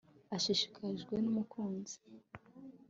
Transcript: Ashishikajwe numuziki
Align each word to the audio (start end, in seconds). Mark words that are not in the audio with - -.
Ashishikajwe 0.35 1.13
numuziki 1.23 2.07